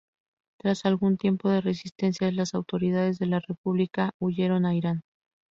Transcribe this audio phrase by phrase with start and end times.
[0.59, 5.03] Tras algún tiempo de resistencia las autoridades de la República huyeron a Irán.